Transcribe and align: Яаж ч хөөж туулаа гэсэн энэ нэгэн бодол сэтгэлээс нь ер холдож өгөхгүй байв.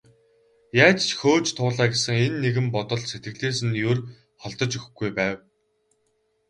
Яаж 0.85 0.99
ч 1.07 1.09
хөөж 1.19 1.45
туулаа 1.57 1.87
гэсэн 1.93 2.15
энэ 2.25 2.37
нэгэн 2.43 2.67
бодол 2.75 3.03
сэтгэлээс 3.11 3.57
нь 3.67 3.79
ер 3.91 3.97
холдож 4.41 4.71
өгөхгүй 4.77 5.09
байв. 5.17 5.35